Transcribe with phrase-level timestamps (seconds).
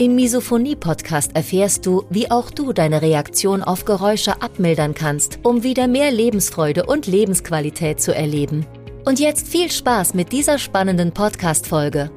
[0.00, 5.88] Im Misophonie-Podcast erfährst du, wie auch du deine Reaktion auf Geräusche abmildern kannst, um wieder
[5.88, 8.64] mehr Lebensfreude und Lebensqualität zu erleben.
[9.04, 12.10] Und jetzt viel Spaß mit dieser spannenden Podcast-Folge.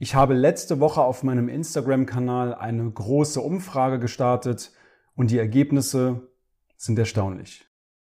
[0.00, 4.72] Ich habe letzte Woche auf meinem Instagram-Kanal eine große Umfrage gestartet
[5.14, 6.28] und die Ergebnisse
[6.76, 7.67] sind erstaunlich.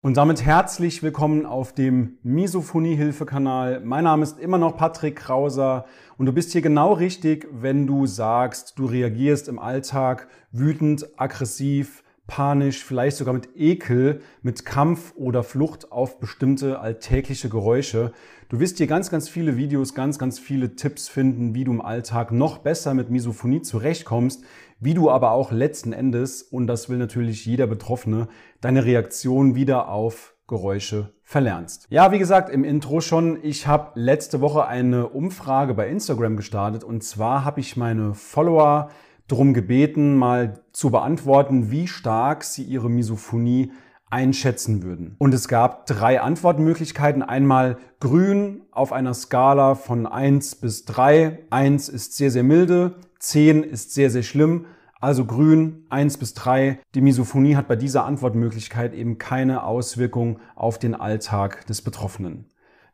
[0.07, 3.81] Und damit herzlich willkommen auf dem Misophonie-Hilfe-Kanal.
[3.81, 5.83] Mein Name ist immer noch Patrick Krauser
[6.17, 12.05] und du bist hier genau richtig, wenn du sagst, du reagierst im Alltag wütend, aggressiv,
[12.27, 18.11] panisch, vielleicht sogar mit Ekel, mit Kampf oder Flucht auf bestimmte alltägliche Geräusche.
[18.49, 21.81] Du wirst hier ganz, ganz viele Videos, ganz, ganz viele Tipps finden, wie du im
[21.81, 24.43] Alltag noch besser mit Misophonie zurechtkommst,
[24.79, 28.27] wie du aber auch letzten Endes, und das will natürlich jeder Betroffene,
[28.61, 31.87] deine Reaktion wieder auf Geräusche verlernst.
[31.89, 36.85] Ja, wie gesagt, im Intro schon, ich habe letzte Woche eine Umfrage bei Instagram gestartet
[36.85, 38.89] und zwar habe ich meine Follower
[39.27, 43.71] darum gebeten, mal zu beantworten, wie stark sie ihre Misophonie
[44.09, 45.15] einschätzen würden.
[45.19, 47.23] Und es gab drei Antwortmöglichkeiten.
[47.23, 51.39] Einmal grün auf einer Skala von 1 bis 3.
[51.49, 54.65] 1 ist sehr, sehr milde, 10 ist sehr, sehr schlimm.
[54.99, 56.79] Also grün 1 bis 3.
[56.95, 62.45] Die Misophonie hat bei dieser Antwortmöglichkeit eben keine Auswirkung auf den Alltag des Betroffenen.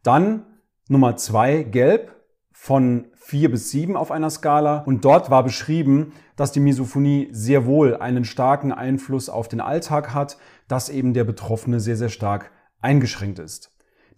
[0.01, 0.45] Dann
[0.89, 2.22] Nummer 2 gelb
[2.53, 7.65] von 4 bis 7 auf einer Skala und dort war beschrieben, dass die Misophonie sehr
[7.65, 10.37] wohl einen starken Einfluss auf den Alltag hat,
[10.67, 13.71] dass eben der Betroffene sehr, sehr stark eingeschränkt ist.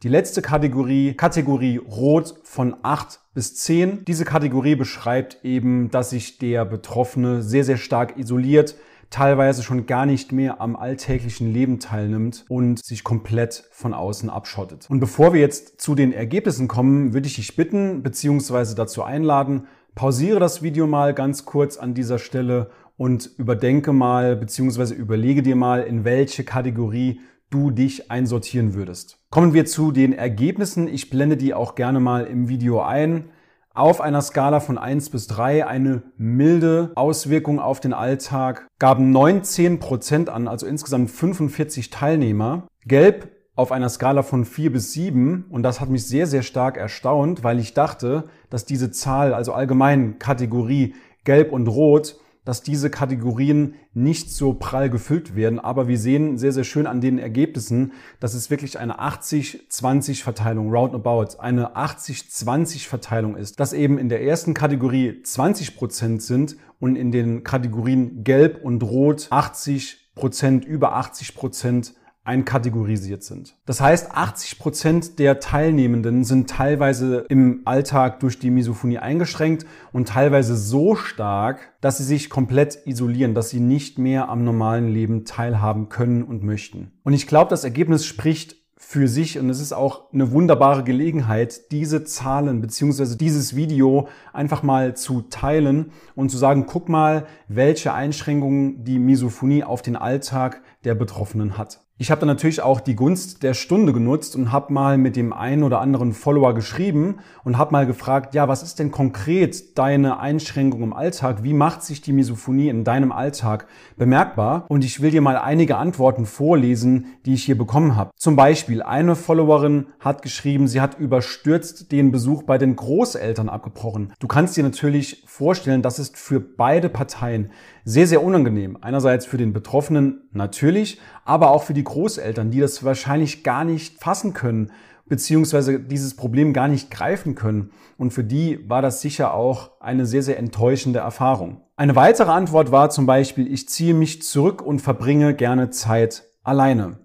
[0.04, 4.06] Die letzte Kategorie, Kategorie Rot von 8 bis 10.
[4.06, 8.76] Diese Kategorie beschreibt eben, dass sich der Betroffene sehr, sehr stark isoliert,
[9.10, 14.88] teilweise schon gar nicht mehr am alltäglichen Leben teilnimmt und sich komplett von außen abschottet.
[14.90, 18.76] Und bevor wir jetzt zu den Ergebnissen kommen, würde ich dich bitten bzw.
[18.76, 24.94] dazu einladen, pausiere das Video mal ganz kurz an dieser Stelle und überdenke mal bzw.
[24.94, 29.20] überlege dir mal, in welche Kategorie du dich einsortieren würdest.
[29.30, 30.88] Kommen wir zu den Ergebnissen.
[30.88, 33.26] Ich blende die auch gerne mal im Video ein.
[33.76, 39.80] Auf einer Skala von 1 bis 3 eine milde Auswirkung auf den Alltag gaben 19
[39.80, 42.70] Prozent an, also insgesamt 45 Teilnehmer.
[42.86, 46.78] Gelb auf einer Skala von 4 bis 7 und das hat mich sehr, sehr stark
[46.78, 52.16] erstaunt, weil ich dachte, dass diese Zahl, also allgemein Kategorie Gelb und Rot,
[52.46, 55.60] dass diese Kategorien nicht so prall gefüllt werden.
[55.60, 60.70] Aber wir sehen sehr, sehr schön an den Ergebnissen, dass es wirklich eine 80-20 Verteilung,
[60.70, 63.60] roundabout, eine 80-20 Verteilung ist.
[63.60, 68.84] Dass eben in der ersten Kategorie 20 Prozent sind und in den Kategorien Gelb und
[68.84, 71.94] Rot 80 Prozent, über 80 Prozent
[72.26, 73.56] einkategorisiert sind.
[73.66, 80.10] Das heißt, 80 Prozent der Teilnehmenden sind teilweise im Alltag durch die Misophonie eingeschränkt und
[80.10, 85.24] teilweise so stark, dass sie sich komplett isolieren, dass sie nicht mehr am normalen Leben
[85.24, 86.92] teilhaben können und möchten.
[87.04, 91.72] Und ich glaube, das Ergebnis spricht für sich und es ist auch eine wunderbare Gelegenheit,
[91.72, 97.94] diese Zahlen beziehungsweise dieses Video einfach mal zu teilen und zu sagen, guck mal, welche
[97.94, 101.85] Einschränkungen die Misophonie auf den Alltag der Betroffenen hat.
[101.98, 105.32] Ich habe dann natürlich auch die Gunst der Stunde genutzt und habe mal mit dem
[105.32, 110.20] einen oder anderen Follower geschrieben und habe mal gefragt, ja, was ist denn konkret deine
[110.20, 111.44] Einschränkung im Alltag?
[111.44, 114.66] Wie macht sich die Misophonie in deinem Alltag bemerkbar?
[114.68, 118.12] Und ich will dir mal einige Antworten vorlesen, die ich hier bekommen habe.
[118.18, 124.12] Zum Beispiel, eine Followerin hat geschrieben, sie hat überstürzt den Besuch bei den Großeltern abgebrochen.
[124.20, 127.52] Du kannst dir natürlich vorstellen, das ist für beide Parteien
[127.86, 128.80] sehr, sehr unangenehm.
[128.82, 134.02] Einerseits für den Betroffenen natürlich, aber auch für die Großeltern, die das wahrscheinlich gar nicht
[134.04, 134.72] fassen können,
[135.08, 137.72] beziehungsweise dieses Problem gar nicht greifen können.
[137.98, 141.62] Und für die war das sicher auch eine sehr, sehr enttäuschende Erfahrung.
[141.78, 147.00] Eine weitere Antwort war zum Beispiel, ich ziehe mich zurück und verbringe gerne Zeit alleine.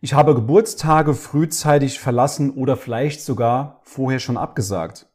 [0.00, 5.06] Ich habe Geburtstage frühzeitig verlassen oder vielleicht sogar vorher schon abgesagt.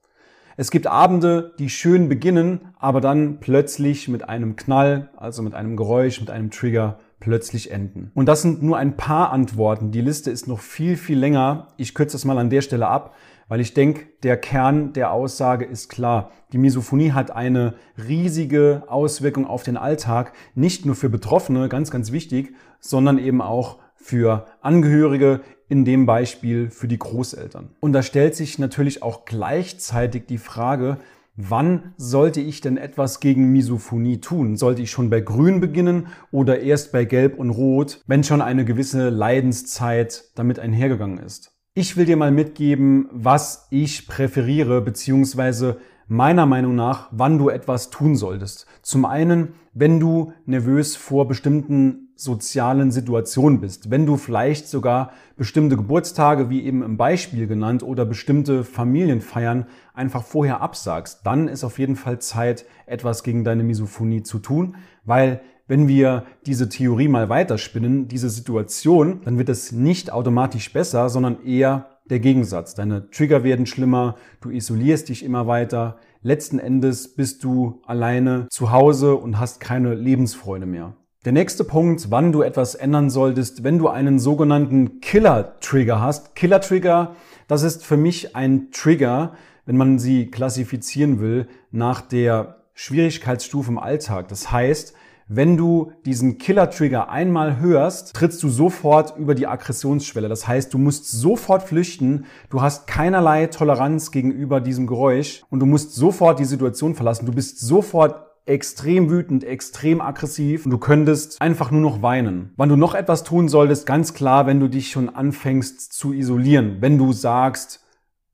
[0.60, 5.78] Es gibt Abende, die schön beginnen, aber dann plötzlich mit einem Knall, also mit einem
[5.78, 8.12] Geräusch, mit einem Trigger plötzlich enden.
[8.14, 9.92] Und das sind nur ein paar Antworten.
[9.92, 11.70] Die Liste ist noch viel, viel länger.
[11.78, 13.16] Ich kürze das mal an der Stelle ab,
[13.48, 16.32] weil ich denke, der Kern der Aussage ist klar.
[16.52, 17.76] Die Misophonie hat eine
[18.10, 23.78] riesige Auswirkung auf den Alltag, nicht nur für Betroffene, ganz, ganz wichtig, sondern eben auch
[24.02, 27.70] für Angehörige, in dem Beispiel für die Großeltern.
[27.80, 30.98] Und da stellt sich natürlich auch gleichzeitig die Frage,
[31.42, 34.58] Wann sollte ich denn etwas gegen Misophonie tun?
[34.58, 38.66] Sollte ich schon bei Grün beginnen oder erst bei Gelb und Rot, wenn schon eine
[38.66, 41.54] gewisse Leidenszeit damit einhergegangen ist?
[41.76, 45.78] Ich will dir mal mitgeben, was ich präferiere, beziehungsweise
[46.10, 48.66] meiner Meinung nach, wann du etwas tun solltest.
[48.82, 55.78] Zum einen, wenn du nervös vor bestimmten sozialen Situationen bist, wenn du vielleicht sogar bestimmte
[55.78, 61.80] Geburtstage, wie eben im Beispiel genannt, oder bestimmte Familienfeiern einfach vorher absagst, dann ist auf
[61.80, 64.76] jeden Fall Zeit, etwas gegen deine Misophonie zu tun,
[65.06, 71.10] weil wenn wir diese Theorie mal weiterspinnen, diese Situation, dann wird es nicht automatisch besser,
[71.10, 72.74] sondern eher der Gegensatz.
[72.74, 75.98] Deine Trigger werden schlimmer, du isolierst dich immer weiter.
[76.22, 80.96] Letzten Endes bist du alleine zu Hause und hast keine Lebensfreude mehr.
[81.26, 86.34] Der nächste Punkt, wann du etwas ändern solltest, wenn du einen sogenannten Killer-Trigger hast.
[86.34, 87.14] Killer-Trigger,
[87.50, 89.34] das ist für mich ein Trigger,
[89.66, 94.30] wenn man sie klassifizieren will, nach der Schwierigkeitsstufe im Alltag.
[94.30, 94.94] Das heißt,
[95.28, 100.30] wenn du diesen Killer-Trigger einmal hörst, trittst du sofort über die Aggressionsschwelle.
[100.30, 105.66] Das heißt, du musst sofort flüchten, du hast keinerlei Toleranz gegenüber diesem Geräusch und du
[105.66, 107.26] musst sofort die Situation verlassen.
[107.26, 112.52] Du bist sofort extrem wütend, extrem aggressiv und du könntest einfach nur noch weinen.
[112.58, 116.78] Wann du noch etwas tun solltest, ganz klar, wenn du dich schon anfängst zu isolieren.
[116.82, 117.86] Wenn du sagst,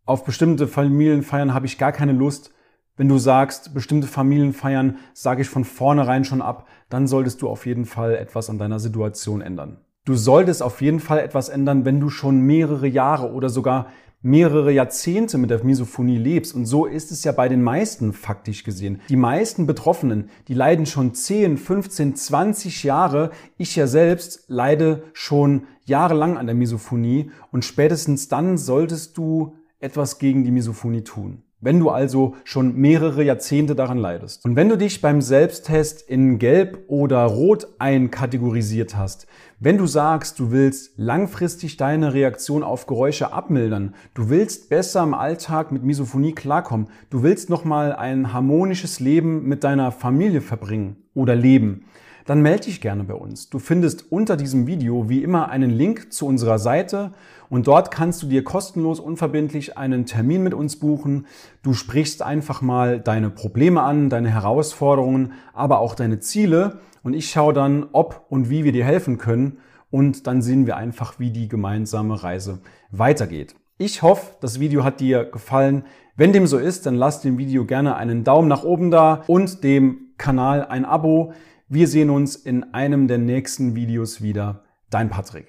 [0.05, 2.51] auf bestimmte Familienfeiern habe ich gar keine Lust,
[2.95, 7.65] wenn du sagst, bestimmte Familienfeiern sage ich von vornherein schon ab, dann solltest du auf
[7.65, 9.81] jeden Fall etwas an deiner Situation ändern.
[10.05, 13.87] Du solltest auf jeden Fall etwas ändern, wenn du schon mehrere Jahre oder sogar
[14.25, 16.55] mehrere Jahrzehnte mit der Misophonie lebst.
[16.55, 18.99] Und so ist es ja bei den meisten faktisch gesehen.
[19.07, 23.29] Die meisten Betroffenen, die leiden schon 10, 15, 20 Jahre.
[23.57, 27.29] Ich ja selbst leide schon jahrelang an der Misophonie.
[27.51, 33.23] Und spätestens dann solltest du etwas gegen die Misophonie tun wenn du also schon mehrere
[33.23, 34.45] Jahrzehnte daran leidest.
[34.45, 39.25] Und wenn du dich beim Selbsttest in Gelb oder Rot einkategorisiert hast,
[39.59, 45.15] wenn du sagst, du willst langfristig deine Reaktion auf Geräusche abmildern, du willst besser im
[45.15, 51.33] Alltag mit Misophonie klarkommen, du willst nochmal ein harmonisches Leben mit deiner Familie verbringen oder
[51.33, 51.85] leben,
[52.25, 53.49] dann melde dich gerne bei uns.
[53.49, 57.11] Du findest unter diesem Video wie immer einen Link zu unserer Seite
[57.49, 61.27] und dort kannst du dir kostenlos unverbindlich einen Termin mit uns buchen.
[61.61, 67.29] Du sprichst einfach mal deine Probleme an, deine Herausforderungen, aber auch deine Ziele und ich
[67.29, 69.59] schaue dann, ob und wie wir dir helfen können
[69.91, 72.59] und dann sehen wir einfach, wie die gemeinsame Reise
[72.91, 73.55] weitergeht.
[73.77, 75.83] Ich hoffe, das Video hat dir gefallen.
[76.15, 79.63] Wenn dem so ist, dann lass dem Video gerne einen Daumen nach oben da und
[79.63, 81.33] dem Kanal ein Abo.
[81.67, 84.63] Wir sehen uns in einem der nächsten Videos wieder.
[84.91, 85.43] Dein Patrick.